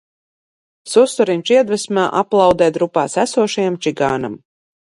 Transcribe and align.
Susuriņš 0.93 1.51
iedvesmā 1.57 2.07
aplaudē 2.23 2.73
drupās 2.79 3.19
esošajam 3.27 3.81
čigānam. 3.87 4.43